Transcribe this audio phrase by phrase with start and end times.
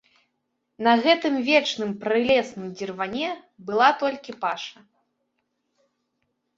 [0.87, 3.29] На гэтым вечным прылесным дзірване
[3.69, 4.79] была толькі паша.